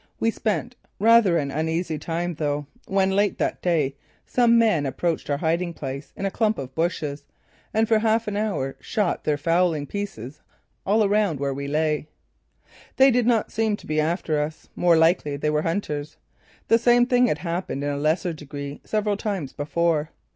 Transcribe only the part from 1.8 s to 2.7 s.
time though,